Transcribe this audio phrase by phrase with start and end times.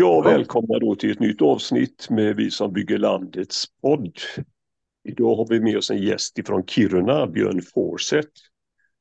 [0.00, 4.18] Ja, välkomna då till ett nytt avsnitt med Vi som bygger landets podd.
[5.04, 8.30] Idag har vi med oss en gäst ifrån Kiruna, Björn Forseth,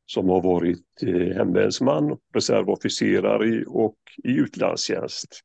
[0.05, 5.41] som har varit eh, hemvärnsman, reservofficerare och i utlandstjänst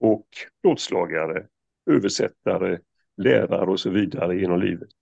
[0.00, 0.26] och
[0.62, 1.46] plåtslagare,
[1.90, 2.78] översättare,
[3.16, 4.94] lärare och så vidare genom livet.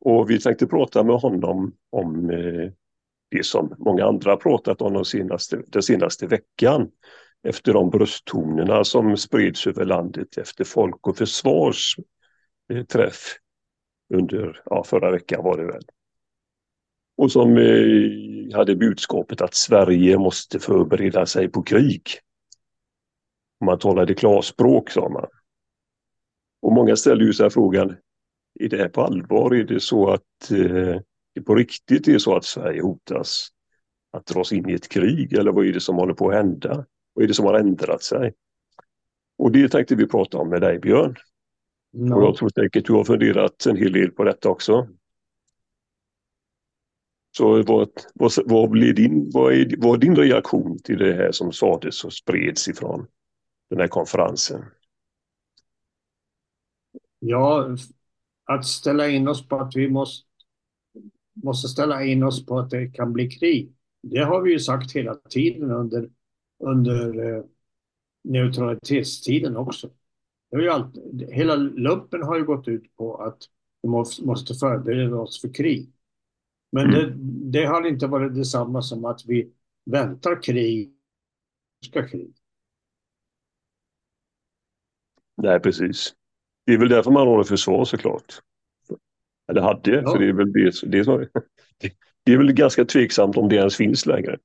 [0.00, 2.70] Och vi tänkte prata med honom om eh,
[3.30, 6.90] det som många andra pratat om de senaste, den senaste veckan
[7.48, 11.96] efter de brösttonerna som spreds över landet efter Folk och Försvars
[12.88, 13.36] träff
[14.14, 15.82] under, ja, förra veckan var det väl.
[17.16, 22.02] Och som eh, hade budskapet att Sverige måste förbereda sig på krig.
[23.64, 25.26] Man talade klarspråk sa man.
[26.62, 27.96] Och många ställde ju sig frågan,
[28.60, 29.54] är det här på allvar?
[29.54, 31.00] Är det så att eh,
[31.34, 33.48] det på riktigt är så att Sverige hotas
[34.10, 36.86] att dras in i ett krig eller vad är det som håller på att hända?
[37.12, 38.34] Vad är det som har ändrat sig?
[39.38, 41.16] Och det tänkte vi prata om med dig Björn.
[41.90, 42.16] Ja.
[42.16, 44.88] Och jag tror säkert du har funderat en hel del på detta också.
[47.36, 51.32] Så vad, vad, vad, blir din, vad, är, vad är din reaktion till det här
[51.32, 53.06] som sades och spreds ifrån
[53.70, 54.64] den här konferensen?
[57.18, 57.76] Ja,
[58.44, 60.26] att ställa in oss på att vi måste,
[61.44, 63.72] måste ställa in oss på att det kan bli krig.
[64.02, 66.10] Det har vi ju sagt hela tiden under
[66.60, 67.44] under eh,
[68.24, 69.90] neutralitetstiden också.
[70.50, 73.38] Det har ju alltid, hela lumpen har ju gått ut på att
[73.82, 73.88] vi
[74.24, 75.92] måste förbereda oss för krig.
[76.72, 77.00] Men mm.
[77.00, 77.14] det,
[77.58, 79.52] det, har inte varit detsamma som att vi
[79.84, 80.94] väntar krig,
[81.86, 82.34] ska krig.
[85.36, 86.14] Nej, precis.
[86.66, 88.40] Det är väl därför man har ett försvar såklart.
[89.50, 90.12] Eller hade, ja.
[90.12, 91.18] för det är väl det, det, som,
[92.24, 94.38] det är väl ganska tveksamt om det ens finns längre.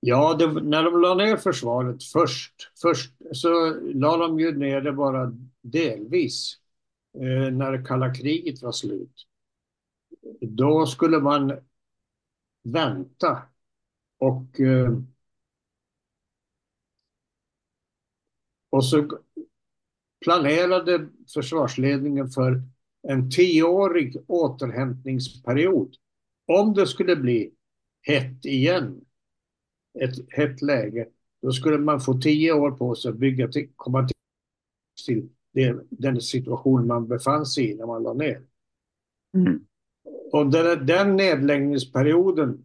[0.00, 4.92] Ja, det, när de la ner försvaret först, först så la de ju ner det
[4.92, 5.32] bara
[5.62, 6.56] delvis
[7.14, 9.26] eh, när kalla kriget var slut.
[10.40, 11.52] Då skulle man
[12.64, 13.42] vänta
[14.18, 14.92] och eh,
[18.70, 19.18] och så
[20.24, 22.62] planerade försvarsledningen för
[23.08, 25.94] en tioårig återhämtningsperiod.
[26.46, 27.50] Om det skulle bli
[28.02, 29.00] hett igen
[30.00, 31.08] ett hett läge,
[31.42, 34.08] då skulle man få tio år på sig att bygga till, komma
[35.06, 35.28] till
[35.90, 38.42] den situation man befann sig i när man la ner.
[39.34, 39.66] Mm.
[40.32, 42.64] Och den, den nedläggningsperioden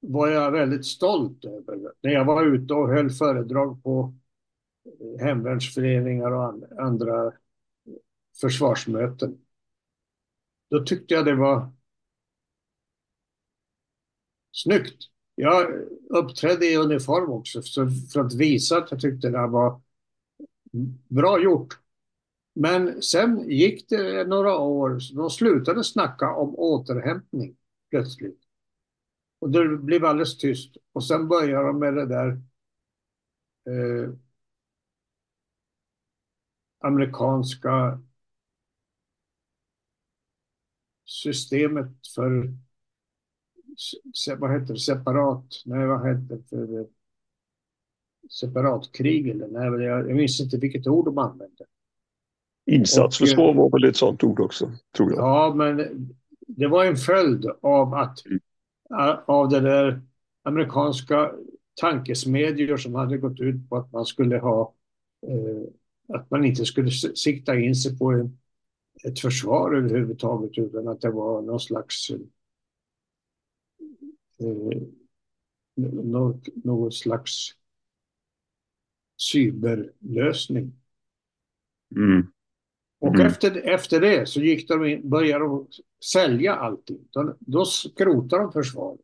[0.00, 1.92] var jag väldigt stolt över.
[2.00, 4.14] När jag var ute och höll föredrag på
[4.84, 7.32] eh, hemvärnsföreningar och andra
[8.40, 9.38] försvarsmöten.
[10.70, 11.72] Då tyckte jag det var
[14.52, 15.15] snyggt.
[15.38, 17.62] Jag uppträdde i uniform också
[18.12, 19.80] för att visa att jag tyckte det var
[21.08, 21.78] bra gjort.
[22.54, 27.56] Men sen gick det några år, de slutade snacka om återhämtning
[27.90, 28.40] plötsligt.
[29.38, 30.76] Och det blev alldeles tyst.
[30.92, 32.28] Och sen började de med det där
[33.66, 34.10] eh,
[36.80, 38.00] amerikanska
[41.04, 42.52] systemet för
[44.38, 46.86] vad heter det, separat, nej vad heter det för
[48.30, 51.64] separatkrig eller nej, jag, jag minns inte vilket ord de använde.
[52.66, 55.18] Insatsförsvar var väl ett sånt ord också, tror jag.
[55.18, 56.06] Ja, men
[56.40, 58.40] det var en följd av att mm.
[59.26, 60.02] av det där
[60.42, 61.32] amerikanska
[61.80, 64.74] tankesmedjor som hade gått ut på att man skulle ha
[65.26, 68.38] eh, att man inte skulle sikta in sig på en,
[69.04, 72.18] ett försvar överhuvudtaget utan att det var någon slags eh,
[75.76, 77.50] något, någon slags
[79.16, 80.72] cyberlösning.
[81.96, 82.32] Mm.
[83.00, 83.26] Och mm.
[83.26, 85.68] Efter, efter det så gick de in, började de
[86.04, 87.08] sälja allting.
[87.10, 89.00] Då, då skrotade de försvaret.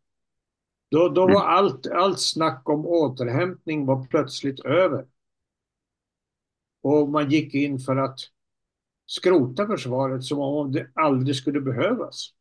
[0.91, 1.35] Då, då mm.
[1.35, 5.07] var allt, allt snack om återhämtning var plötsligt över.
[6.83, 8.19] Och man gick in för att
[9.07, 12.35] skrota försvaret som om det aldrig skulle behövas.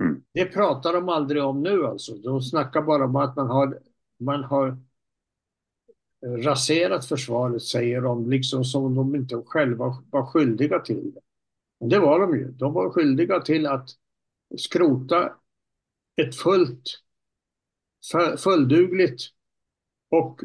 [0.00, 0.22] Mm.
[0.32, 2.14] Det pratar de aldrig om nu alltså.
[2.14, 3.78] De snackar bara om att man har,
[4.18, 4.78] man har
[6.26, 11.20] raserat försvaret, säger de, liksom som de inte själva var skyldiga till det.
[11.80, 12.50] Men det var de ju.
[12.50, 13.90] De var skyldiga till att
[14.58, 15.32] skrota
[16.16, 16.82] ett fullt,
[18.38, 19.22] fulldugligt
[20.10, 20.40] och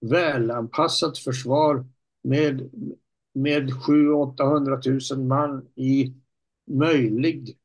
[0.00, 1.86] välanpassat försvar
[2.22, 2.70] med,
[3.34, 6.14] med 700-800 000 man i
[6.66, 7.58] möjlig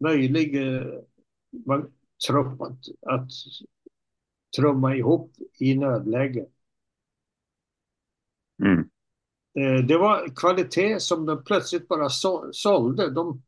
[0.00, 0.86] möjlig eh,
[1.66, 1.92] man,
[2.28, 3.30] trupp att, att
[4.56, 6.46] trumma ihop i nödläge.
[8.62, 8.90] Mm.
[9.58, 12.08] Eh, det var kvalitet som de plötsligt bara
[12.52, 13.10] sålde.
[13.10, 13.42] De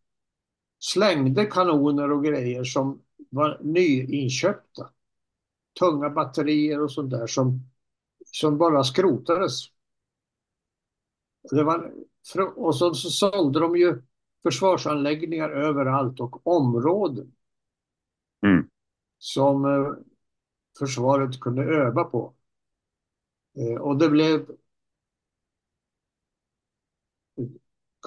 [0.79, 4.91] slängde kanoner och grejer som var nyinköpta.
[5.79, 7.61] Tunga batterier och sånt där som,
[8.27, 9.53] som bara skrotades.
[11.51, 11.93] Det var,
[12.57, 14.03] och så, så sålde de ju
[14.43, 17.33] försvarsanläggningar överallt och områden.
[18.47, 18.69] Mm.
[19.19, 19.93] Som eh,
[20.79, 22.35] försvaret kunde öva på.
[23.59, 24.47] Eh, och det blev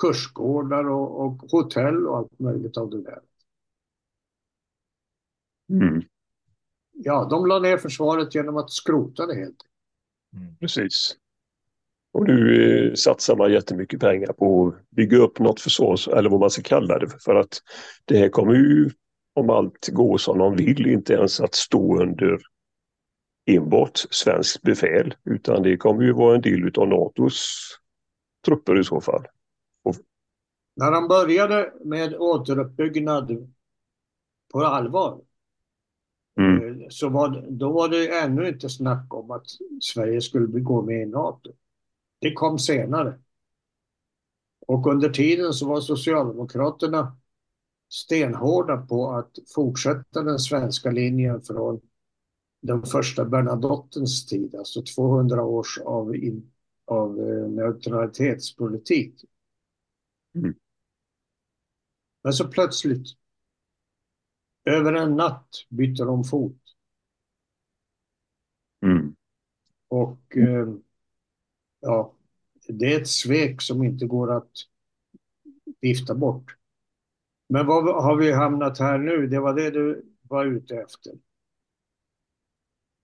[0.02, 3.22] kursgårdar och, och hotell och allt möjligt av det där.
[5.70, 6.02] Mm.
[6.92, 9.66] Ja, de la ner försvaret genom att skrota det helt.
[10.34, 10.58] Mm.
[10.58, 11.18] Precis.
[12.16, 16.40] Och nu eh, satsar man jättemycket pengar på att bygga upp något försvar, eller vad
[16.40, 17.62] man ska kalla det för att
[18.06, 18.90] det här kommer ju,
[19.34, 22.40] om allt går som de vill, inte ens att stå under
[23.46, 27.58] enbart svenskt befäl, utan det kommer ju vara en del av NATOs
[28.46, 29.26] trupper i så fall.
[29.84, 29.96] Och...
[30.76, 33.54] När de började med återuppbyggnad
[34.54, 35.22] på allvar
[36.40, 36.82] mm.
[36.82, 39.46] Eh, så var, då var det ännu inte snack om att
[39.82, 41.54] Sverige skulle gå med i NATO.
[42.20, 43.20] Det kom senare.
[44.68, 47.18] Och under tiden så var Socialdemokraterna
[47.90, 51.82] stenhårda på att fortsätta den svenska linjen från
[52.62, 56.16] den första Bernadottens tid, alltså 200 års av,
[56.86, 59.26] av eh, neutralitetspolitik.
[60.36, 60.56] Mm.
[62.24, 63.08] Men så plötsligt,
[64.66, 66.62] över en natt, bytte de fot.
[68.82, 69.16] Mm.
[69.88, 70.68] Och eh,
[71.86, 72.14] ja,
[72.68, 74.52] det är ett svek som inte går att
[75.82, 76.56] vifta bort.
[77.50, 79.28] Men vad har vi hamnat här nu?
[79.28, 81.14] Det var det du var ute efter.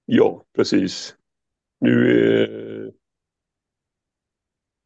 [0.06, 1.16] Ja, precis.
[1.80, 2.94] Nu eh,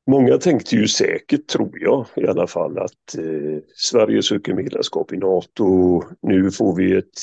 [0.08, 5.18] Många tänkte ju säkert, tror jag i alla fall, att eh, Sverige söker medlemskap i
[5.18, 6.04] NATO.
[6.22, 7.20] Nu får vi ett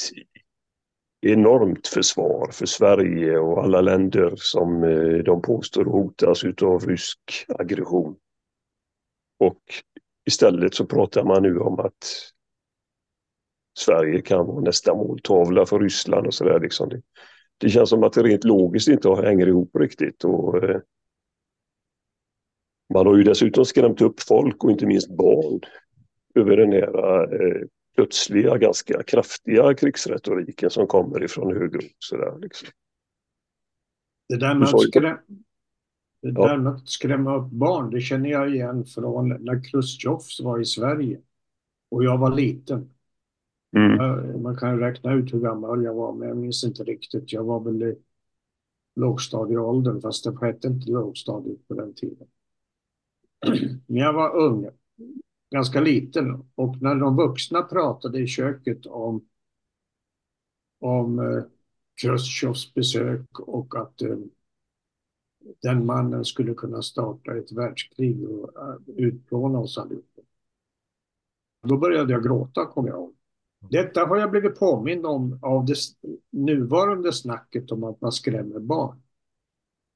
[1.22, 8.16] enormt försvar för Sverige och alla länder som eh, de påstår hotas av rysk aggression.
[9.38, 9.62] Och
[10.26, 12.32] istället så pratar man nu om att
[13.78, 16.60] Sverige kan vara nästa måltavla för Ryssland och sådär.
[16.60, 16.88] Liksom.
[16.88, 17.02] Det,
[17.58, 20.24] det känns som att det rent logiskt inte hänger ihop riktigt.
[20.24, 20.80] Och, eh,
[22.94, 25.60] man har ju dessutom skrämt upp folk och inte minst barn
[26.34, 27.62] över den här eh,
[27.94, 31.82] plötsliga, ganska kraftiga krigsretoriken som kommer ifrån höger.
[31.98, 32.68] Sådär, liksom.
[34.28, 35.16] Det där med att, skräm...
[36.22, 40.60] det där med att skrämma upp barn, det känner jag igen från när Chrusjtjov var
[40.60, 41.20] i Sverige
[41.90, 42.90] och jag var liten.
[43.76, 44.42] Mm.
[44.42, 47.32] Man kan räkna ut hur gammal jag var, men jag minns inte riktigt.
[47.32, 47.96] Jag var väl i
[48.96, 52.26] lågstadieåldern, fast det hette inte lågstadiet på den tiden.
[53.86, 54.68] Men jag var ung,
[55.52, 59.24] ganska liten, och när de vuxna pratade i köket om,
[60.80, 61.42] om eh,
[62.00, 64.16] Chrusjtjovs besök och att eh,
[65.62, 70.20] den mannen skulle kunna starta ett världskrig och eh, utplåna oss allihopa.
[71.62, 73.14] Då började jag gråta, kommer jag ihåg.
[73.70, 75.76] Detta har jag blivit påmind om av det
[76.30, 79.02] nuvarande snacket om att man skrämmer barn.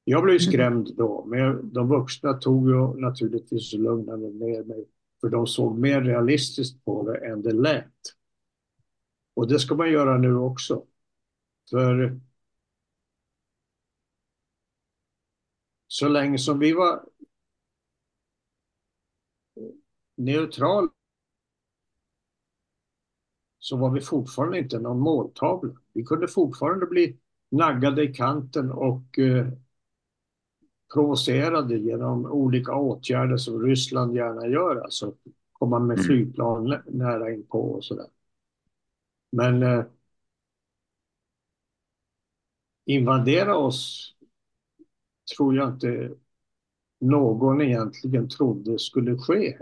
[0.03, 4.85] Jag blev skrämd då, men de vuxna tog ju naturligtvis och lugnade ner mig,
[5.21, 7.93] för de såg mer realistiskt på det än det lät.
[9.33, 10.85] Och det ska man göra nu också.
[11.69, 12.19] För
[15.87, 17.05] så länge som vi var
[20.17, 20.89] neutrala
[23.59, 25.73] så var vi fortfarande inte någon måltavla.
[25.93, 27.19] Vi kunde fortfarande bli
[27.49, 29.47] naggade i kanten och eh,
[30.93, 35.13] provocerade genom olika åtgärder som Ryssland gärna gör, alltså
[35.51, 36.05] komma med mm.
[36.05, 38.07] flygplan nära inpå och sådär.
[39.31, 39.85] Men eh,
[42.85, 44.13] invadera oss
[45.37, 46.11] tror jag inte
[46.99, 49.57] någon egentligen trodde skulle ske.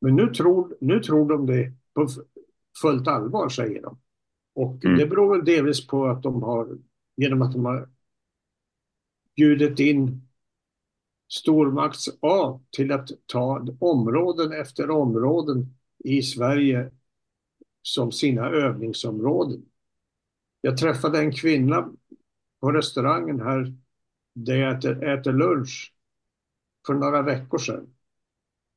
[0.00, 2.08] Men nu tror, nu tror de det på
[2.82, 3.98] fullt allvar, säger de.
[4.54, 4.98] Och mm.
[4.98, 6.78] det beror väl delvis på att de har,
[7.16, 7.88] genom att de har
[9.36, 10.27] bjudit in
[11.28, 16.90] stormakts A till att ta områden efter områden i Sverige
[17.82, 19.64] som sina övningsområden.
[20.60, 21.92] Jag träffade en kvinna
[22.60, 23.74] på restaurangen här
[24.34, 25.94] där jag äter, äter lunch
[26.86, 27.94] för några veckor sedan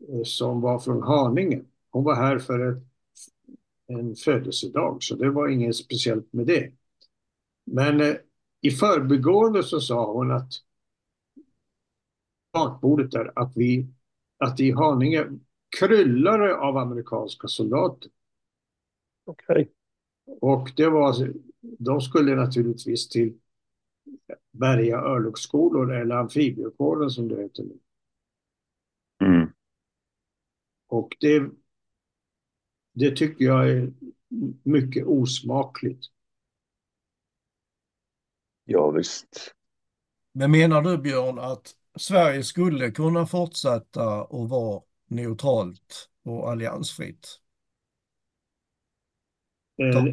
[0.10, 1.62] eh, som var från Haninge.
[1.92, 2.84] Hon var här för ett,
[3.88, 6.72] en födelsedag så det var inget speciellt med det.
[7.66, 8.16] Men eh,
[8.62, 10.52] i förbigående så sa hon att
[12.54, 13.88] bakbordet där att vi
[14.38, 15.28] att i Haninge
[15.80, 18.12] kryllar det av amerikanska soldater.
[19.26, 19.56] Okej.
[19.56, 19.68] Okay.
[20.42, 23.40] Och det var, de skulle naturligtvis till
[24.52, 27.80] Berga örlogsskolor eller amfibiekåren som det heter nu.
[29.28, 29.50] Mm.
[30.88, 31.50] Och det,
[32.94, 33.94] det tycker jag är
[34.64, 36.06] mycket osmakligt.
[38.64, 39.56] Ja, visst.
[40.32, 47.28] Men menar du Björn att Sverige skulle kunna fortsätta att vara neutralt och alliansfritt?
[49.78, 50.06] Eh,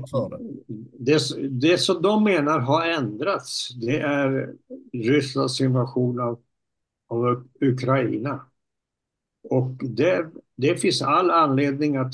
[0.98, 1.18] det,
[1.50, 4.54] det som de menar har ändrats, det är
[4.92, 6.40] Rysslands invasion av,
[7.08, 8.46] av Ukraina.
[9.50, 12.12] Och det, det finns all anledning att,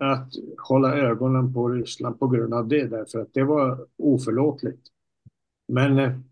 [0.00, 0.32] att
[0.68, 4.82] hålla ögonen på Ryssland på grund av det, därför att det var oförlåtligt.
[5.68, 6.24] Men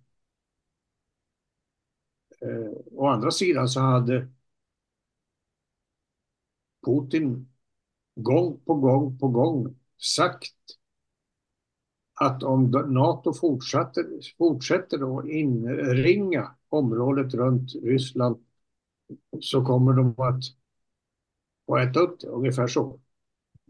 [2.42, 4.28] eh, å andra sidan så hade
[6.86, 7.48] Putin
[8.14, 10.54] gång på gång på gång sagt
[12.20, 14.04] att om NATO fortsätter,
[14.38, 18.44] fortsätter att inringa området runt Ryssland
[19.40, 20.42] så kommer de att
[21.66, 23.00] få äta upp det, ungefär så.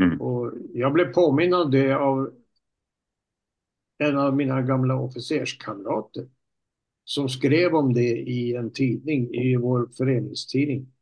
[0.00, 0.20] Mm.
[0.20, 2.34] Och jag blev påminn om det av
[3.98, 6.28] en av mina gamla officerskamrater
[7.04, 10.92] som skrev om det i en tidning, i vår föreningstidning.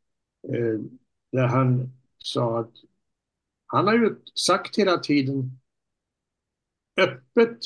[0.47, 0.79] Eh,
[1.31, 2.71] där han sa att
[3.65, 5.59] han har ju sagt hela tiden
[6.97, 7.57] öppet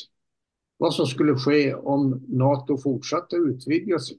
[0.77, 4.17] vad som skulle ske om NATO fortsatte utvidga sig.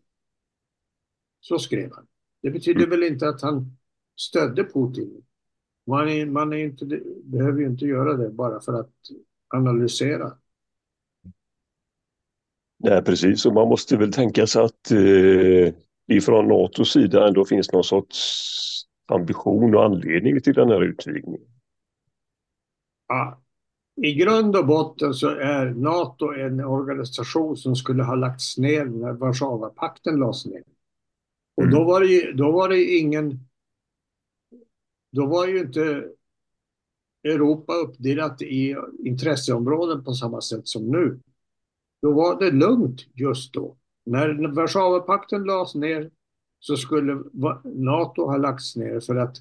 [1.41, 2.07] Så skrev han.
[2.43, 2.91] Det betyder mm.
[2.91, 3.77] väl inte att han
[4.17, 5.23] stödde Putin.
[5.87, 6.87] Man, är, man är inte,
[7.25, 8.95] behöver ju inte göra det bara för att
[9.49, 10.39] analysera.
[12.89, 13.47] Nej, precis.
[13.47, 15.75] Och man måste väl tänka sig att eh,
[16.17, 18.47] ifrån NATOs sida ändå finns någon sorts
[19.07, 21.49] ambition och anledning till den här utvidgningen.
[23.09, 23.43] Ja,
[24.03, 29.13] I grund och botten så är NATO en organisation som skulle ha lagts ner när
[29.13, 30.63] Warszawapakten lades ner.
[31.57, 31.75] Och mm.
[31.75, 33.41] då var det ju, då var det ingen...
[35.13, 36.05] Då var ju inte
[37.25, 41.21] Europa uppdelat i intresseområden på samma sätt som nu.
[42.03, 43.77] Då var det lugnt just då.
[44.05, 46.11] När Warszawapakten lades ner
[46.59, 47.23] så skulle
[47.65, 49.37] NATO ha lagts ner för att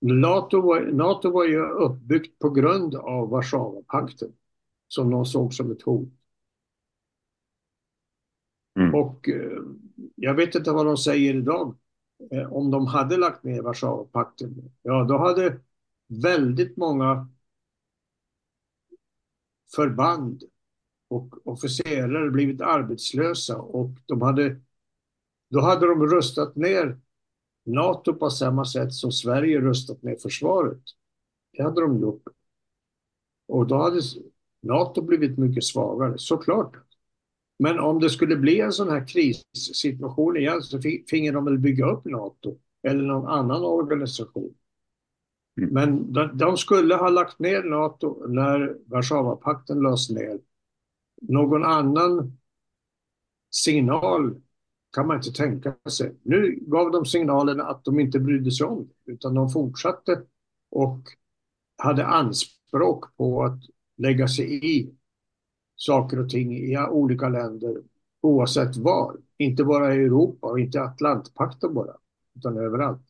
[0.00, 4.32] NATO var, NATO var ju uppbyggt på grund av Warszawapakten
[4.88, 6.08] som de såg som ett hot.
[8.78, 8.94] Mm.
[8.94, 9.62] Och eh,
[10.14, 11.76] jag vet inte vad de säger idag.
[12.32, 15.60] Eh, om de hade lagt ner Warszawapakten, ja då hade
[16.22, 17.28] väldigt många
[19.76, 20.42] förband
[21.10, 24.60] och officerare blivit arbetslösa och de hade,
[25.50, 26.98] då hade de rustat ner
[27.66, 30.82] NATO på samma sätt som Sverige rustat ner försvaret.
[31.52, 32.22] Det hade de gjort.
[33.48, 34.00] Och då hade
[34.62, 36.76] NATO blivit mycket svagare, såklart.
[37.58, 41.86] Men om det skulle bli en sån här krissituation igen så finge de väl bygga
[41.86, 44.54] upp NATO eller någon annan organisation.
[45.60, 45.74] Mm.
[45.74, 50.38] Men de, de, skulle ha lagt ner NATO när Warszawapakten lades ner.
[51.20, 52.38] Någon annan
[53.50, 54.40] signal
[54.92, 56.16] kan man inte tänka sig.
[56.22, 60.22] Nu gav de signalen att de inte brydde sig om det, utan de fortsatte
[60.70, 61.00] och
[61.76, 63.60] hade anspråk på att
[63.96, 64.94] lägga sig i
[65.76, 67.82] saker och ting i olika länder
[68.20, 69.16] oavsett var.
[69.36, 71.96] Inte bara i Europa och inte Atlantpakten bara,
[72.36, 73.02] utan överallt.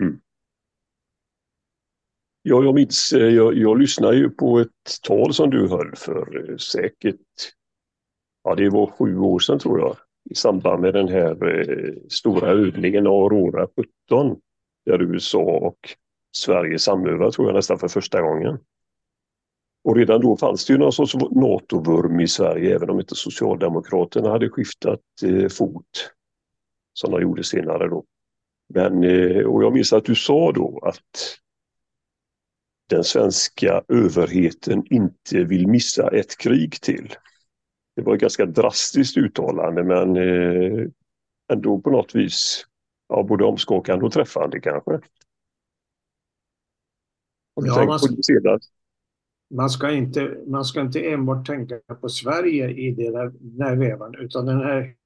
[0.00, 0.20] Mm.
[2.48, 6.50] Ja, jag minns, eh, jag, jag lyssnade ju på ett tal som du höll för
[6.50, 7.20] eh, säkert,
[8.44, 9.96] ja det var sju år sedan tror jag
[10.30, 13.68] i samband med den här eh, stora övningen Aurora
[14.08, 14.36] 17
[14.84, 15.78] där USA och
[16.36, 18.58] Sverige samövade tror jag nästan för första gången.
[19.84, 24.30] Och redan då fanns det ju någon sorts NATO-vurm i Sverige även om inte Socialdemokraterna
[24.30, 26.10] hade skiftat eh, fot
[26.92, 28.04] som de gjorde senare då.
[28.74, 31.38] Men, eh, och jag minns att du sa då att
[32.88, 37.14] den svenska överheten inte vill missa ett krig till.
[37.96, 40.88] Det var ett ganska drastiskt uttalande men eh,
[41.52, 42.66] ändå på något vis
[43.08, 45.00] ja, både omskakande och träffande kanske.
[47.54, 48.58] Ja, man, ska,
[49.50, 53.76] man, ska inte, man ska inte enbart tänka på Sverige i det där, den här
[53.76, 54.96] vevan utan den här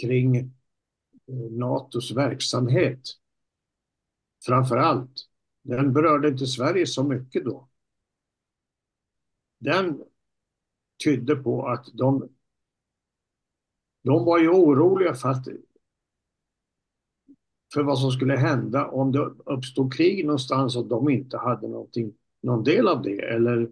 [0.00, 3.00] kring eh, NATOs verksamhet.
[4.46, 5.12] Framför allt.
[5.66, 7.68] Den berörde inte Sverige så mycket då.
[9.58, 10.02] Den
[11.04, 12.28] tydde på att de,
[14.04, 15.48] de var ju oroliga för, att,
[17.74, 22.14] för vad som skulle hända om det uppstod krig någonstans och de inte hade någonting,
[22.42, 23.70] någon del av det eller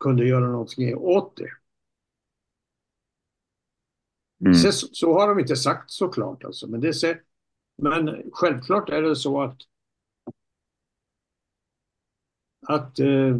[0.00, 1.50] kunde göra någonting åt det.
[4.40, 4.54] Mm.
[4.54, 7.20] Så, så, har de inte sagt såklart alltså, men, det,
[7.76, 9.58] men självklart är det så att
[12.66, 13.36] att eh,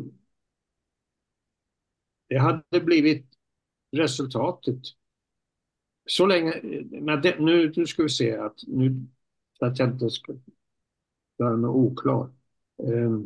[2.28, 3.26] det hade blivit
[3.92, 4.80] resultatet.
[6.06, 6.61] Så länge,
[7.00, 9.06] men det, nu, nu ska vi se att nu,
[9.59, 10.35] för att jag inte ska
[11.38, 12.30] göra mig oklar.
[12.83, 13.21] Eh,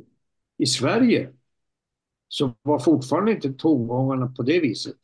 [0.56, 1.32] I Sverige
[2.28, 4.96] så var fortfarande inte tongångarna på det viset.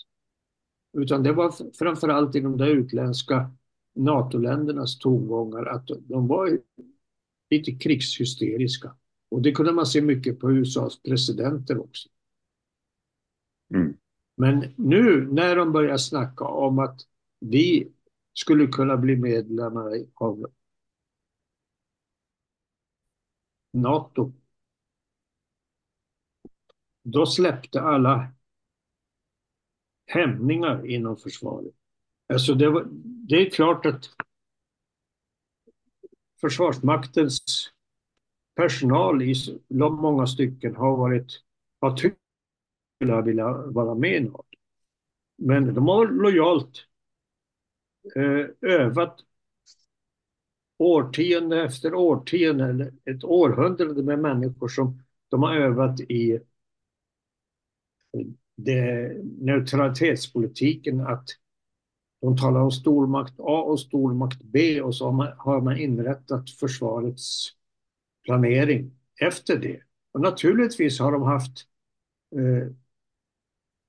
[0.92, 3.50] Utan det var framförallt i de där utländska
[3.94, 6.58] NATO-ländernas tongångar att de var
[7.50, 8.96] lite krigshysteriska.
[9.36, 12.08] Och det kunde man se mycket på USAs presidenter också.
[13.74, 13.96] Mm.
[14.36, 17.00] Men nu när de börjar snacka om att
[17.40, 17.92] vi
[18.32, 20.46] skulle kunna bli medlemmar av
[23.72, 24.32] NATO.
[27.02, 28.32] Då släppte alla
[30.06, 31.74] hämningar inom försvaret.
[32.32, 32.86] Alltså det, var,
[33.28, 34.10] det är klart att
[36.40, 37.40] Försvarsmaktens
[38.56, 39.34] personal i
[39.70, 41.42] många stycken har varit,
[41.80, 42.16] har tyckt
[43.10, 44.44] att vilja vara med i NATO.
[45.38, 46.86] Men de har lojalt
[48.16, 49.20] eh, övat
[50.78, 56.40] årtionde efter årtionde, eller ett århundrade med människor som de har övat i
[58.56, 61.28] det, neutralitetspolitiken att
[62.20, 66.50] de talar om stormakt A och stormakt B och så har man, har man inrättat
[66.50, 67.56] försvarets
[68.26, 69.80] planering efter det.
[70.12, 71.66] Och naturligtvis har de haft
[72.36, 72.72] eh,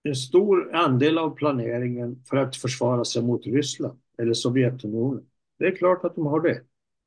[0.03, 5.25] en stor andel av planeringen för att försvara sig mot Ryssland eller Sovjetunionen.
[5.59, 6.61] Det är klart att de har det.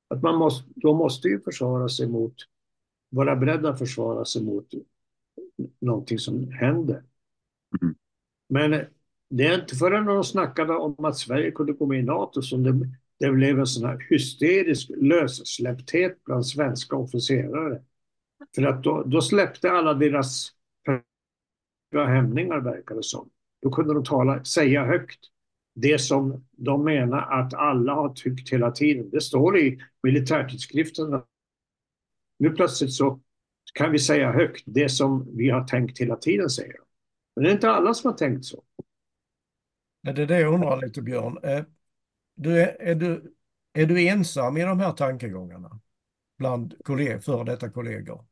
[0.09, 2.35] Att man måste, de måste ju försvara sig mot,
[3.11, 4.67] vara beredda att försvara sig mot
[5.79, 7.03] någonting som händer.
[7.83, 7.95] Mm.
[8.49, 8.85] Men
[9.29, 12.63] det är inte förrän de snackade om att Sverige kunde gå med i NATO som
[12.63, 12.71] det,
[13.21, 17.83] det blev en sån här hysterisk lössläppthet bland svenska officerare.
[18.55, 20.53] För att då, då släppte alla deras
[21.95, 23.31] hämningar verkar det som.
[23.63, 25.21] Då kunde de tala, säga högt
[25.75, 29.11] det som de menar att alla har tyckt hela tiden.
[29.11, 31.25] Det står i militärtidskrifterna.
[32.39, 33.21] Nu plötsligt så
[33.75, 36.85] kan vi säga högt det som vi har tänkt hela tiden, säger de.
[37.35, 38.65] Men det är inte alla som har tänkt så.
[40.03, 41.39] Det är det jag undrar lite, Björn.
[41.43, 41.65] Eh,
[42.43, 43.35] du är, är, du,
[43.73, 45.81] är du ensam i de här tankegångarna
[46.39, 48.25] bland kolleg, före detta kollegor?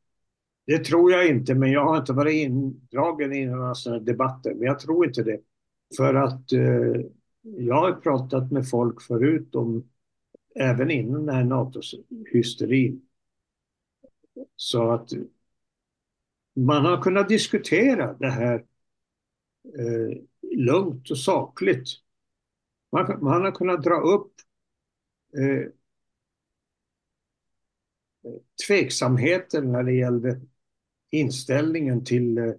[0.65, 4.53] Det tror jag inte, men jag har inte varit indragen i några sådana debatter.
[4.53, 5.39] Men jag tror inte det.
[5.97, 7.01] För att eh,
[7.41, 9.89] jag har pratat med folk förut om,
[10.55, 13.01] även innan den här NATO-hysterin.
[14.55, 15.09] Så att
[16.55, 18.65] man har kunnat diskutera det här
[19.79, 20.17] eh,
[20.57, 21.89] lugnt och sakligt.
[22.91, 24.31] Man, man har kunnat dra upp
[25.37, 25.71] eh,
[28.67, 30.41] tveksamheten när det gällde
[31.09, 32.53] inställningen till eh,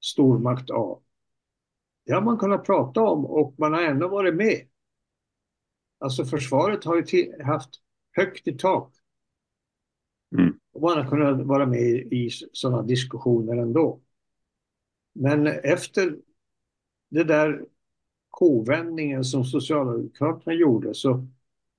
[0.00, 1.00] stormakt A.
[2.06, 4.68] Det har man kunnat prata om och man har ändå varit med.
[5.98, 7.70] Alltså försvaret har ju haft
[8.12, 8.94] högt i tak.
[10.38, 10.58] Mm.
[10.72, 14.00] Och man har kunnat vara med i sådana diskussioner ändå.
[15.12, 16.16] Men efter
[17.08, 17.66] det där
[18.34, 21.26] kovändningen som Socialdemokraterna gjorde så,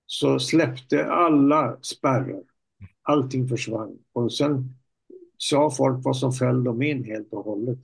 [0.06, 2.44] så släppte alla spärrar.
[3.02, 3.98] Allting försvann.
[4.14, 4.76] Och sen
[5.38, 7.80] sa folk vad som föll dem in helt och hållet.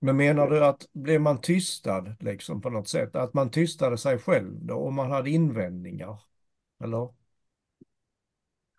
[0.00, 3.16] Men menar du att blev man tystad liksom på något sätt?
[3.16, 6.20] Att man tystade sig själv då om man hade invändningar?
[6.84, 7.08] Eller?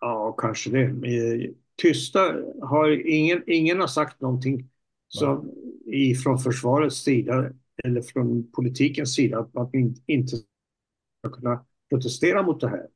[0.02, 1.54] Ja, kanske det.
[1.76, 4.70] Tysta har ingen, ingen har sagt någonting
[5.08, 5.52] som,
[5.86, 7.50] ifrån försvarets sida
[7.84, 9.72] eller från politikens sida att man
[10.08, 12.88] inte ska kunna protestera mot det här.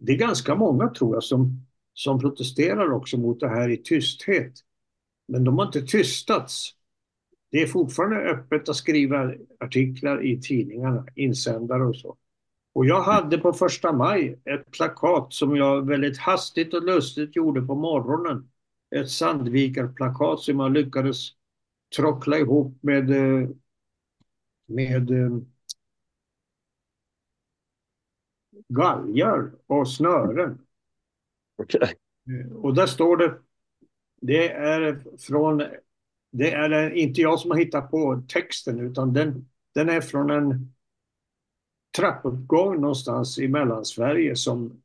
[0.00, 4.52] Det är ganska många tror jag som, som protesterar också mot det här i tysthet.
[5.28, 6.72] Men de har inte tystats.
[7.50, 12.16] Det är fortfarande öppet att skriva artiklar i tidningarna, insändare och så.
[12.72, 17.62] Och jag hade på första maj ett plakat som jag väldigt hastigt och lustigt gjorde
[17.62, 18.50] på morgonen.
[18.96, 21.28] Ett Sandvikarplakat som jag lyckades
[21.96, 23.48] trockla ihop med eh,
[24.66, 25.38] med eh,
[28.68, 30.58] galgar och snören.
[31.56, 31.80] Okay.
[32.30, 33.38] Eh, och där står det,
[34.20, 35.62] det är från,
[36.32, 40.72] det är inte jag som har hittat på texten utan den den är från en
[41.96, 44.82] trappuppgång någonstans i Mellansverige som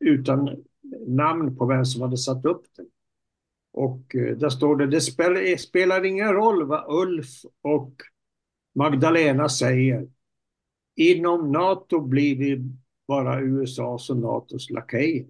[0.00, 0.64] utan
[1.06, 2.86] namn på vem som hade satt upp den.
[3.72, 7.92] Och eh, där står det, det spelar, spelar ingen roll vad Ulf och
[8.74, 10.08] Magdalena säger.
[10.96, 12.70] Inom NATO blir vi
[13.08, 15.26] bara USAs och NATOs lakejer.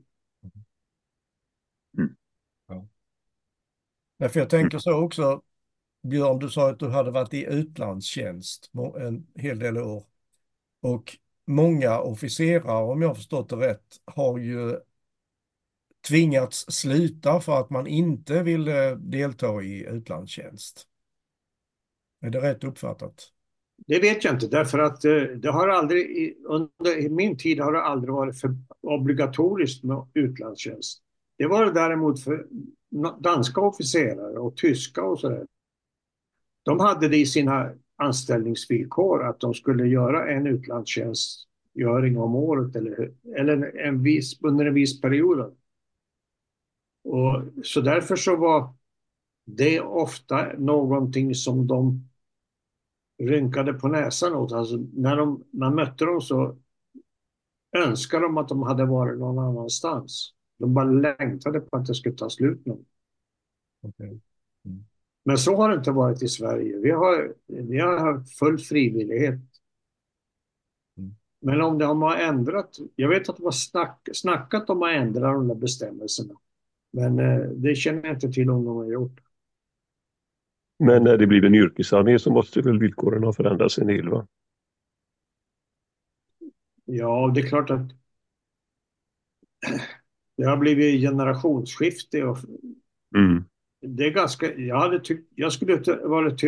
[1.98, 2.16] Mm.
[4.18, 4.28] Ja.
[4.28, 5.42] för jag tänker så också,
[6.02, 10.04] Björn, du sa att du hade varit i utlandstjänst en hel del år.
[10.80, 14.80] Och många officerare, om jag har förstått det rätt, har ju
[16.08, 20.88] tvingats sluta för att man inte ville delta i utlandstjänst.
[22.20, 23.33] Är det rätt uppfattat?
[23.86, 27.82] Det vet jag inte, därför att eh, det har aldrig, under min tid har det
[27.82, 31.02] aldrig varit för obligatoriskt med utlandstjänst.
[31.38, 32.46] Det var det däremot för
[33.18, 35.46] danska officerare och tyska och sådär.
[36.62, 43.12] De hade det i sina anställningsvillkor att de skulle göra en utlandstjänstgöring om året eller,
[43.36, 45.56] eller en viss, under en viss period.
[47.04, 48.74] Och, så därför så var
[49.44, 52.08] det ofta någonting som de
[53.18, 54.52] rynkade på näsan åt.
[54.52, 56.56] Alltså när de, man mötte dem så
[57.76, 60.34] önskade de att de hade varit någon annanstans.
[60.58, 62.84] De bara längtade på att det skulle ta slut någon.
[63.82, 64.18] Okay.
[64.64, 64.84] Mm.
[65.24, 66.76] Men så har det inte varit i Sverige.
[66.78, 69.40] Vi har, vi har haft full frivillighet.
[70.98, 71.14] Mm.
[71.40, 75.32] Men om de har ändrat, jag vet att de har snack, snackat om att ändra
[75.32, 76.34] de där bestämmelserna.
[76.92, 79.20] Men eh, det känner jag inte till om de har gjort.
[80.78, 84.26] Men när det blir en yrkesarmé så måste väl villkoren ha förändrats en del va?
[86.84, 87.90] Ja, det är klart att
[90.36, 92.38] det har blivit generationsskifte och
[93.16, 93.44] mm.
[93.80, 96.42] det är ganska, jag hade tyckt, jag skulle varit,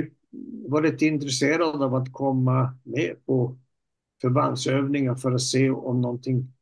[0.68, 3.58] varit intresserad av att komma med på
[4.20, 6.52] förbandsövningar för att se om någonting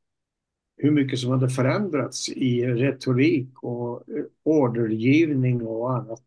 [0.76, 4.02] hur mycket som hade förändrats i retorik och
[4.42, 6.24] ordergivning och annat.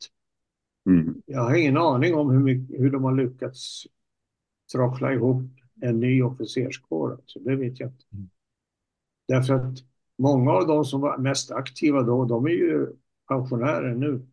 [0.87, 1.21] Mm.
[1.25, 3.83] Jag har ingen aning om hur, mycket, hur de har lyckats
[4.71, 5.43] trockla ihop
[5.81, 7.11] en ny officerskår.
[7.11, 8.05] Alltså, det vet jag inte.
[8.13, 8.29] Mm.
[9.27, 9.77] Därför att
[10.17, 12.87] många av de som var mest aktiva då, de är ju
[13.27, 14.07] pensionärer nu.
[14.07, 14.27] Mm.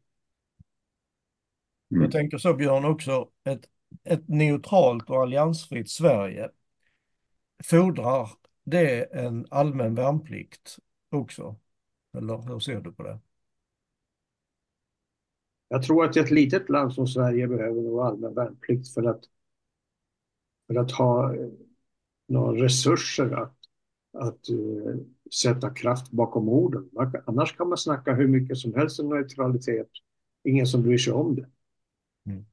[1.88, 3.68] Jag tänker så Björn också, ett,
[4.04, 6.50] ett neutralt och alliansfritt Sverige
[7.64, 8.30] fordrar
[8.64, 10.78] det en allmän värnplikt
[11.10, 11.56] också?
[12.16, 13.18] Eller hur ser du på det?
[15.68, 19.20] Jag tror att ett litet land som Sverige behöver nog allmän värnplikt för att,
[20.66, 21.48] för att ha eh,
[22.29, 23.57] några resurser att,
[24.12, 24.96] att uh,
[25.42, 26.90] sätta kraft bakom orden.
[27.27, 29.88] Annars kan man snacka hur mycket som helst om neutralitet.
[30.44, 31.46] Ingen som bryr sig om det.
[32.27, 32.44] Mm.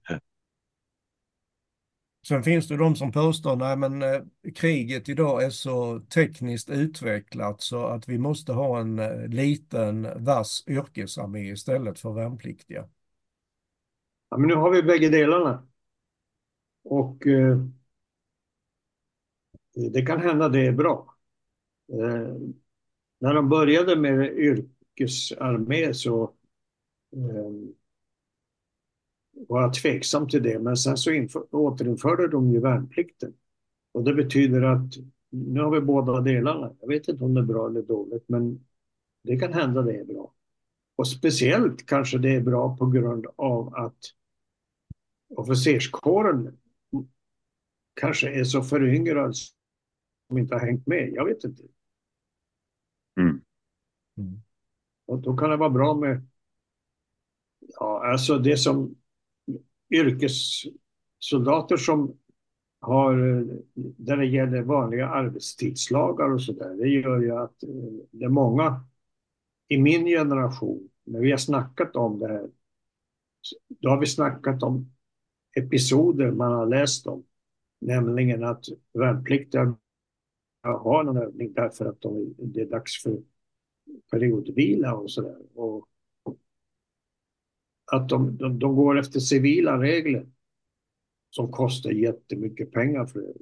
[2.27, 7.85] Sen finns det de som påstår att eh, kriget idag är så tekniskt utvecklat så
[7.85, 12.87] att vi måste ha en eh, liten vass yrkesarmé istället för värnpliktiga.
[14.31, 15.67] Ja, men nu har vi bägge delarna.
[16.83, 17.57] Och eh,
[19.93, 21.15] det kan hända det är bra.
[21.93, 22.35] Eh,
[23.19, 26.23] när de började med yrkesarmé så
[27.13, 27.51] eh,
[29.47, 33.33] var jag tveksam till det, men sen så inför, återinförde de ju värnplikten.
[33.91, 34.93] Och det betyder att
[35.29, 36.73] nu har vi båda delarna.
[36.81, 38.65] Jag vet inte om det är bra eller dåligt, men
[39.23, 40.33] det kan hända det är bra.
[40.95, 43.99] Och speciellt kanske det är bra på grund av att
[45.35, 46.57] officerskåren
[47.93, 49.35] kanske är så föryngrad
[50.27, 51.11] som inte har hängt med.
[51.13, 51.63] Jag vet inte.
[53.19, 53.41] Mm.
[54.17, 54.41] Mm.
[55.05, 56.27] Och då kan det vara bra med
[57.79, 58.95] Ja, alltså det som
[59.89, 62.17] yrkessoldater som
[62.79, 63.15] har,
[63.75, 67.69] där det gäller vanliga arbetstidslagar och så där, det gör ju att eh,
[68.11, 68.85] det är många
[69.67, 72.49] i min generation, när vi har snackat om det här,
[73.69, 74.91] då har vi snackat om
[75.55, 77.23] episoder man har läst om,
[77.81, 79.75] nämligen att värnpliktiga
[80.63, 83.21] har någon övning därför att de, det är dags för
[84.11, 85.37] periodvila och sådär
[87.91, 90.25] att de, de, de går efter civila regler
[91.29, 93.33] som kostar jättemycket pengar för det.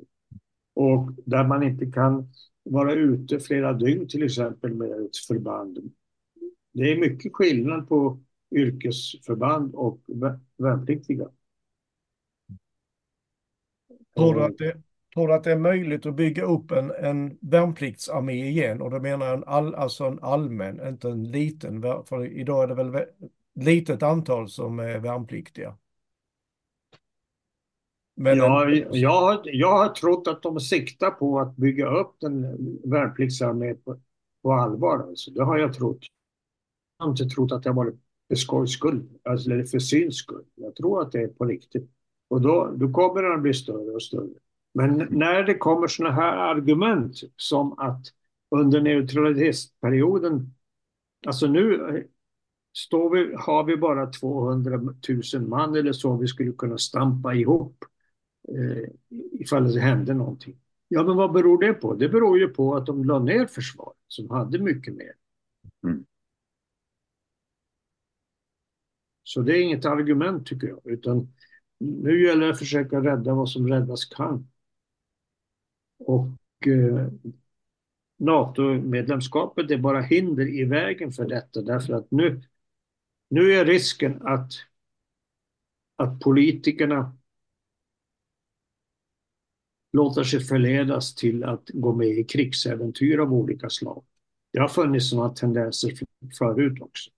[0.73, 5.93] Och där man inte kan vara ute flera dygn till exempel med ett förband.
[6.73, 8.19] Det är mycket skillnad på
[8.55, 10.01] yrkesförband och
[10.57, 11.29] värnpliktiga.
[14.19, 14.75] Tror du, att det,
[15.13, 18.81] tror du att det är möjligt att bygga upp en, en värnpliktsarmé igen?
[18.81, 21.81] Och då menar jag en, all, alltså en allmän, inte en liten.
[21.81, 23.05] För idag är det väl
[23.55, 25.77] litet antal som är värnpliktiga.
[28.15, 28.87] Men ja, en...
[28.91, 33.99] jag, jag har trott att de siktar på att bygga upp den värnpliktsarmén på,
[34.41, 34.99] på allvar.
[34.99, 35.31] Alltså.
[35.31, 35.99] Det har jag trott.
[36.97, 40.17] Jag har inte trott att det har varit för skojs skull, alltså, eller för syns
[40.17, 40.45] skull.
[40.55, 41.89] Jag tror att det är på riktigt.
[42.29, 44.39] Och då, då kommer den att bli större och större.
[44.73, 48.01] Men när det kommer sådana här argument som att
[48.51, 50.53] under neutralitetsperioden,
[51.27, 52.07] alltså nu
[52.73, 54.77] står vi, har vi bara 200
[55.33, 57.85] 000 man eller så vi skulle kunna stampa ihop
[58.47, 58.89] eh,
[59.31, 60.57] ifall det hände någonting.
[60.87, 61.93] Ja, men vad beror det på?
[61.93, 65.13] Det beror ju på att de la ner försvaret som hade mycket mer.
[65.83, 66.05] Mm.
[69.23, 71.27] Så det är inget argument tycker jag, utan
[71.79, 74.47] nu gäller det att försöka rädda vad som räddas kan.
[75.99, 77.07] Och eh,
[78.17, 82.41] NATO-medlemskapet är bara hinder i vägen för detta därför att nu,
[83.29, 84.51] nu är risken att,
[85.95, 87.17] att politikerna
[89.93, 94.03] låter sig förledas till att gå med i krigsäventyr av olika slag.
[94.53, 95.93] Det har funnits sådana tendenser
[96.37, 97.11] förut också.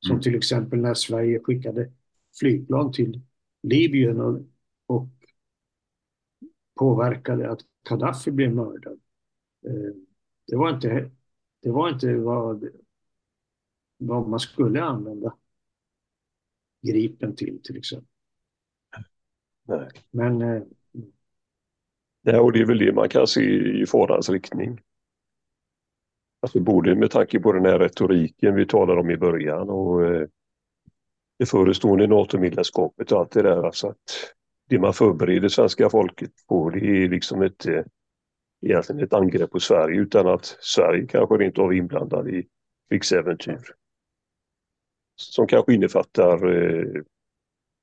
[0.00, 0.22] Som mm.
[0.22, 1.92] till exempel när Sverige skickade
[2.38, 3.20] flygplan till
[3.62, 4.40] Libyen och,
[4.86, 5.08] och
[6.78, 9.00] påverkade att Gaddafi blev mördad.
[9.66, 9.94] Eh,
[10.46, 11.10] det var inte,
[11.62, 12.68] det var inte vad,
[13.98, 15.36] vad man skulle använda
[16.82, 18.08] Gripen till, till exempel.
[19.64, 19.88] Nej.
[20.10, 20.42] Men...
[20.42, 20.62] Eh,
[22.22, 23.42] Nej, och det är väl det man kan se
[23.82, 24.80] i farans riktning.
[26.40, 30.28] Alltså både med tanke på den här retoriken vi talade om i början och eh,
[31.40, 33.62] det förestående NATO-medlemskapet och allt det där.
[33.62, 34.34] Alltså att
[34.68, 37.84] det man förbereder svenska folket på det är liksom ett, eh,
[38.62, 42.46] egentligen ett angrepp på Sverige utan att Sverige kanske inte är inblandad i
[42.88, 43.74] krigsäventyr.
[45.16, 47.02] Som kanske innefattar eh,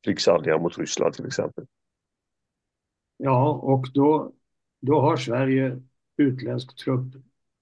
[0.03, 1.65] krigshandlingar mot Ryssland till exempel.
[3.17, 4.33] Ja, och då,
[4.79, 5.81] då har Sverige
[6.17, 7.13] utländsk trupp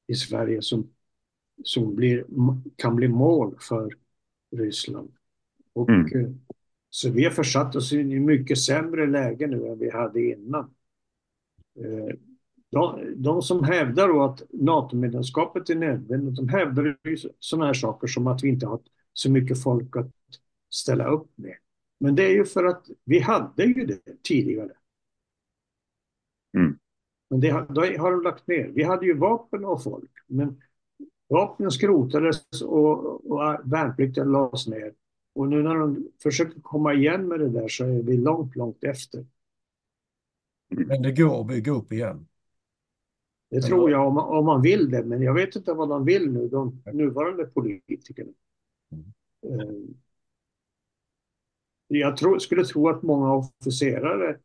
[0.08, 0.90] i Sverige som,
[1.64, 2.26] som blir,
[2.76, 3.90] kan bli mål för
[4.56, 5.12] Ryssland.
[5.76, 6.26] Och, mm.
[6.26, 6.32] Eh,
[6.90, 10.76] så vi har försatt oss i mycket sämre läge nu än vi hade innan.
[11.80, 12.16] Eh,
[12.72, 18.08] de, de som hävdar då att NATO-medlemskapet är nödvändigt, de hävdar ju sådana här saker
[18.08, 18.80] som att vi inte har
[19.14, 20.12] så mycket folk att
[20.70, 21.56] ställa upp med.
[22.00, 24.72] Men det är ju för att vi hade ju det tidigare.
[26.58, 26.78] Mm.
[27.30, 28.68] Men det har, det har de lagt ner.
[28.68, 30.62] Vi hade ju vapen och folk, men
[31.30, 34.94] vapnen skrotades och, och värnplikten lades ner.
[35.36, 38.84] Och nu när de försöker komma igen med det där så är vi långt, långt
[38.84, 39.26] efter.
[40.70, 42.28] Men det går att bygga upp igen.
[43.50, 46.06] Det tror jag om man, om man vill det, men jag vet inte vad de
[46.06, 48.32] vill nu, de nuvarande politikerna.
[49.48, 49.94] Mm.
[51.88, 54.40] Jag tror, skulle tro att många officerare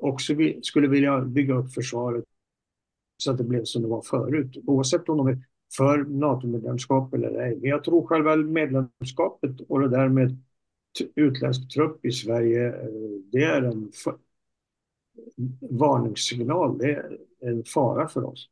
[0.00, 2.24] också skulle vilja bygga upp försvaret
[3.16, 5.38] så att det blev som det var förut, oavsett om de är
[5.76, 7.58] för NATO-medlemskap eller ej.
[7.60, 10.36] Men jag tror själva medlemskapet och det där med
[11.14, 12.88] utländsk trupp i Sverige, eh,
[13.32, 13.92] det är en
[15.60, 16.78] varningssignal.
[16.78, 18.48] Det är en fara för oss.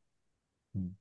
[0.74, 0.94] Mm.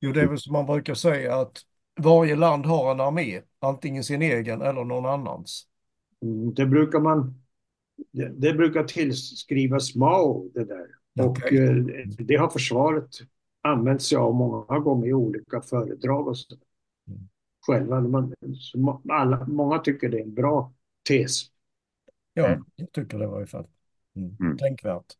[0.00, 1.62] Jo, det är väl som man brukar säga att
[2.00, 5.66] varje land har en armé, antingen sin egen eller någon annans.
[6.22, 7.42] Mm, det brukar man
[8.12, 10.86] det, det brukar tillskrivas Mao det där.
[11.26, 11.28] Okay.
[11.28, 13.08] Och eh, det har försvaret
[13.62, 16.56] använt sig av många gånger i olika föredrag och så.
[17.08, 17.28] Mm.
[17.66, 18.00] Själva.
[18.00, 18.34] Man,
[19.10, 20.72] alla, många tycker det är en bra
[21.08, 21.42] tes.
[22.34, 23.66] Ja, jag tycker det i varje fall.
[24.16, 24.36] Mm.
[24.40, 24.56] Mm.
[24.56, 25.16] Tänkvärt.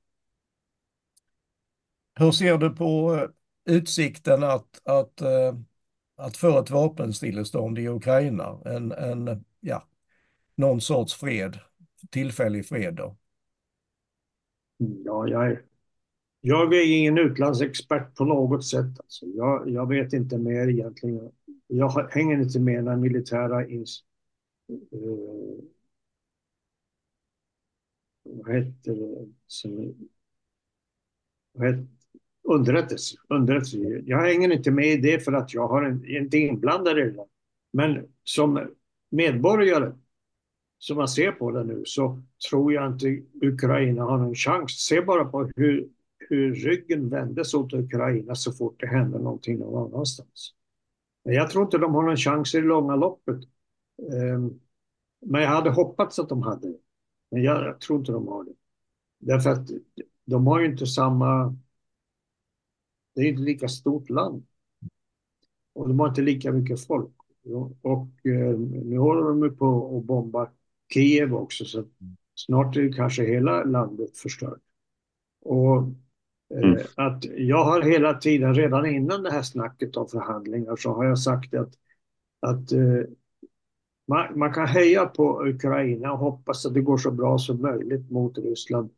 [2.14, 3.28] Hur ser du på eh,
[3.74, 5.54] utsikten att, att, eh,
[6.16, 8.60] att få ett vapenstillestånd i Ukraina?
[8.64, 9.88] En, en, ja,
[10.54, 11.58] någon sorts fred,
[12.10, 13.16] tillfällig fred då?
[14.76, 15.62] Ja, jag är,
[16.44, 19.00] jag är ingen utlandsexpert på något sätt.
[19.00, 19.26] Alltså.
[19.26, 21.30] Jag, jag vet inte mer egentligen.
[21.66, 24.04] Jag hänger inte med när militära ins,
[24.68, 25.64] eh,
[28.22, 29.32] vad heter det?
[29.46, 29.94] Som,
[31.52, 31.86] vad heter,
[32.42, 33.16] underrättelse.
[33.28, 33.78] underrättelse.
[34.06, 37.26] Jag hänger inte med i det för att jag har en, inte inblandad i det.
[37.72, 38.70] Men som
[39.10, 39.92] medborgare
[40.78, 44.72] som man ser på det nu så tror jag inte Ukraina har någon chans.
[44.72, 45.88] Se bara på hur,
[46.32, 50.54] hur ryggen vändes åt Ukraina så fort det hände någonting någon annanstans.
[51.24, 53.40] Men jag tror inte de har någon chans i det långa loppet.
[54.12, 54.60] Ehm,
[55.20, 56.78] men jag hade hoppats att de hade det.
[57.30, 58.52] Men jag tror inte de har det.
[59.18, 59.68] Därför att
[60.24, 61.56] de har ju inte samma...
[63.14, 64.46] Det är inte lika stort land.
[65.72, 67.14] Och de har inte lika mycket folk.
[67.82, 70.50] Och ehm, nu håller de på och bombar
[70.94, 71.64] Kiev också.
[71.64, 71.84] Så
[72.34, 74.60] Snart är kanske hela landet förstört.
[75.40, 75.82] Och
[76.52, 76.76] Mm.
[76.76, 81.04] Eh, att jag har hela tiden, redan innan det här snacket om förhandlingar, så har
[81.04, 81.74] jag sagt att,
[82.40, 83.08] att eh,
[84.08, 88.10] man, man kan heja på Ukraina och hoppas att det går så bra som möjligt
[88.10, 88.90] mot Ryssland.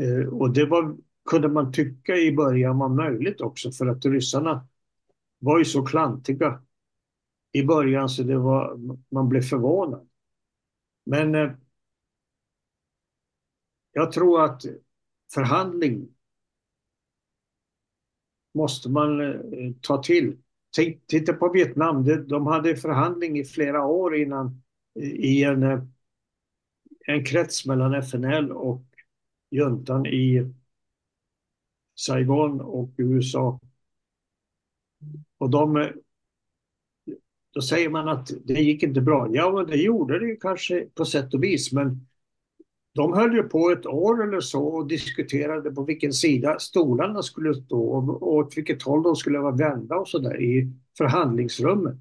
[0.00, 0.96] Eh, och det var,
[1.30, 4.66] kunde man tycka i början var möjligt också för att ryssarna
[5.38, 6.62] var ju så klantiga
[7.52, 10.08] i början så det var, man blev förvånad.
[11.06, 11.56] Men
[13.92, 14.62] jag tror att
[15.34, 16.08] förhandling
[18.54, 20.36] måste man eh, ta till.
[21.06, 24.62] Titta på Vietnam, de, hade förhandling i flera år innan
[25.00, 25.82] i en, eh,
[27.06, 28.82] en krets mellan FNL och
[29.50, 30.52] juntan i
[31.94, 33.60] Saigon och USA.
[35.38, 35.88] Och de, eh,
[37.54, 39.28] då säger man att det gick inte bra.
[39.32, 42.06] Ja, men det gjorde det ju kanske på sätt och vis, men
[42.94, 47.54] de höll ju på ett år eller så och diskuterade på vilken sida stolarna skulle
[47.54, 51.98] stå och åt vilket håll de skulle vara vända och så där i förhandlingsrummet.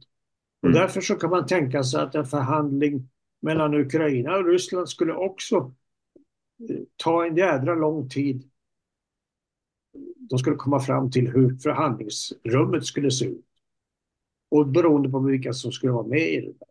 [0.62, 0.82] Och Mm.
[0.82, 3.10] därför så kan man tänka sig att en förhandling
[3.42, 5.56] mellan Ukraina och Ryssland skulle också
[6.70, 8.50] eh, ta en jädra lång tid.
[10.30, 13.46] De skulle komma fram till hur förhandlingsrummet skulle se ut.
[14.52, 16.46] Och beroende på vilka som skulle vara med i det.
[16.60, 16.68] Där.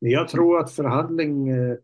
[0.00, 1.76] Men jag tror att förhandling eh,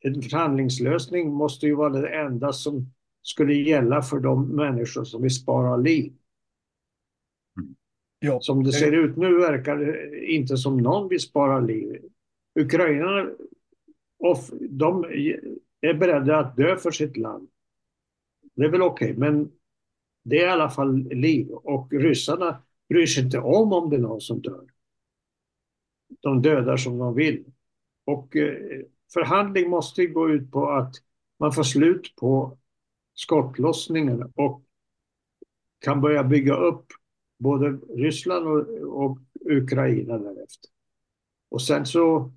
[0.00, 2.86] en förhandlingslösning måste ju vara det enda som
[3.22, 6.12] skulle gälla för de människor som vill spara liv.
[8.18, 12.02] Ja, Som det ser ut nu verkar det inte som någon vill spara liv.
[12.60, 13.30] Ukrainarna
[14.60, 15.04] de
[15.80, 17.48] är beredda att dö för sitt land.
[18.54, 19.52] Det är väl okej, men
[20.22, 21.50] det är i alla fall liv.
[21.50, 24.66] Och ryssarna bryr sig inte om om det är någon som dör.
[26.20, 27.44] De dödar som de vill.
[28.04, 28.82] Och eh,
[29.12, 30.94] förhandling måste ju gå ut på att
[31.38, 32.58] man får slut på
[33.14, 34.62] skottlossningen och
[35.78, 36.86] kan börja bygga upp
[37.38, 38.68] både Ryssland och,
[39.04, 40.70] och Ukraina därefter.
[41.48, 42.32] Och sen så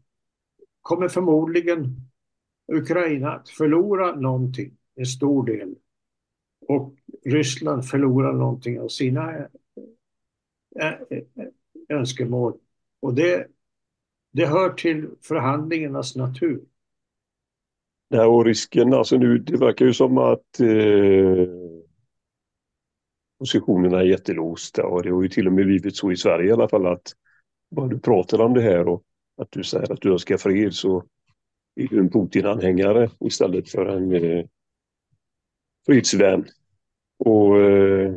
[0.82, 1.96] kommer förmodligen
[2.68, 5.76] Ukraina att förlora någonting, en stor del.
[6.68, 9.46] Och Ryssland förlorar någonting av sina eh,
[10.80, 11.48] eh, eh,
[11.90, 12.58] önskemål.
[13.00, 13.48] Och det,
[14.34, 16.62] det hör till förhandlingarnas natur.
[18.10, 21.48] Nej, och risken, alltså nu, det verkar ju som att eh,
[23.40, 26.52] positionerna är jättelåsta och det har ju till och med blivit så i Sverige i
[26.52, 27.12] alla fall att
[27.72, 29.04] bara du pratar om det här och
[29.38, 31.04] att du säger att du önskar fred så
[31.76, 34.46] är du en Putin-anhängare istället för en eh,
[35.86, 36.46] fredsvän.
[37.20, 38.16] Och eh,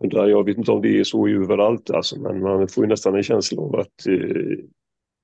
[0.00, 3.22] jag vet inte om det är så överallt alltså, men man får ju nästan en
[3.22, 4.58] känsla av att eh,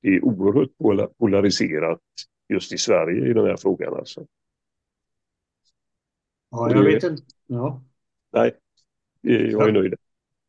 [0.03, 2.01] det är oerhört pola- polariserat
[2.49, 4.27] just i Sverige i den här frågan alltså.
[6.51, 7.23] Ja, jag vet inte.
[7.47, 7.83] Ja.
[8.33, 8.55] Nej,
[9.29, 9.95] eh, jag är nöjd.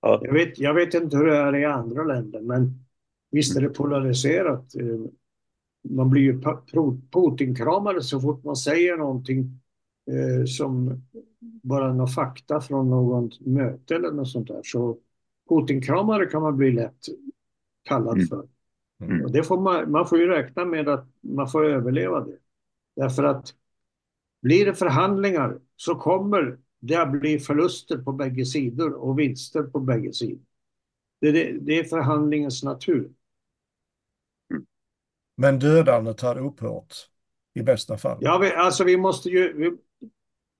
[0.01, 0.19] Ja.
[0.23, 2.85] Jag vet, jag vet inte hur det är i andra länder, men
[3.31, 4.75] visst är det polariserat.
[4.75, 4.99] Eh,
[5.89, 6.41] Man blir ju
[7.11, 9.61] Putin-kramare så fort man säger någonting
[10.47, 11.01] som
[11.63, 14.61] bara några fakta från något möte eller något sånt där.
[14.63, 14.97] Så
[15.49, 17.05] Putin-kramare kan man bli lätt
[17.83, 18.27] kallad Mm.
[18.27, 18.47] för.
[19.03, 19.25] Mm.
[19.25, 22.37] Och det får man, man får ju räkna med att man får överleva det.
[22.95, 23.53] Därför att
[24.41, 29.79] blir det förhandlingar så kommer det att bli förluster på bägge sidor och vinster på
[29.79, 30.45] bägge sidor.
[31.21, 33.11] Det, det, det är förhandlingens natur.
[35.37, 36.93] Men dödandet hade upphört
[37.53, 38.17] i bästa fall.
[38.21, 39.77] Ja, vi, alltså vi måste ju, vi,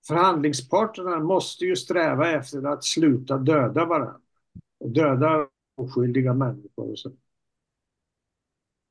[0.07, 4.19] förhandlingsparterna måste ju sträva efter att sluta döda varandra.
[4.79, 6.91] Och döda oskyldiga människor.
[6.91, 7.11] Och så.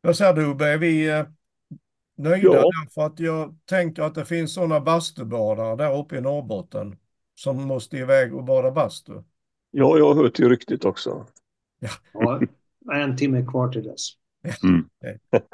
[0.01, 0.67] Vad säger du, Ube?
[0.69, 1.27] Är vi eh,
[2.17, 2.71] nöjda Ja.
[2.85, 6.97] därför att jag tänker att det finns sådana bastubadare där uppe i Norrbotten
[7.35, 9.13] som måste iväg och bada bastu.
[9.71, 11.27] ja, jag har hört det ryktet också.
[12.13, 12.41] Ja,
[12.93, 14.09] en timme kvar till dess.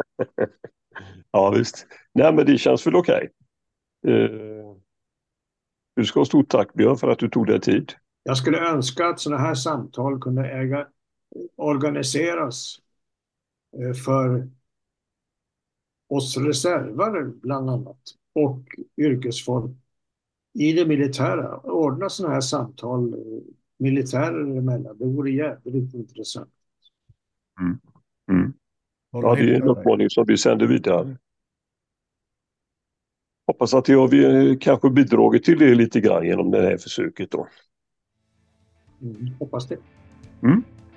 [1.33, 1.87] Ja, visst.
[2.13, 3.29] Nej, men det känns väl okej.
[4.07, 4.31] Eh,
[6.01, 7.93] du ska ha stort tack Björn för att du tog dig tid.
[8.23, 10.87] Jag skulle önska att sådana här samtal kunde äga,
[11.57, 12.77] organiseras
[13.79, 14.49] eh, för
[16.09, 17.99] oss reservare bland annat
[18.35, 18.63] och
[18.97, 19.77] yrkesfolk
[20.59, 21.59] i det militära.
[21.59, 23.19] Ordna sådana här samtal eh,
[23.79, 24.99] militärer emellan.
[24.99, 26.51] Det vore jävligt intressant.
[27.61, 28.53] Mm.
[29.13, 31.17] Håller Ja, det är en uppmaning som vi sänder vidare.
[33.51, 37.47] Hoppas att jag vi kanske bidragit till det lite grann genom det här försöket då.
[39.03, 39.77] Mm, hoppas det.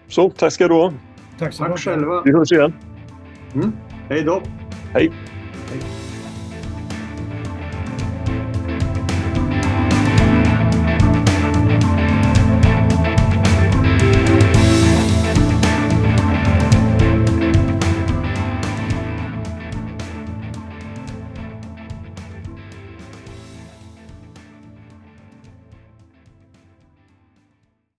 [0.07, 0.93] Så, tack ska du ha.
[1.39, 2.21] Tack så Tack själva.
[2.25, 2.73] Vi hörs igen.
[3.53, 3.71] Mm,
[4.09, 4.41] hej då.
[4.93, 5.11] Hej.
[5.69, 6.02] Hej.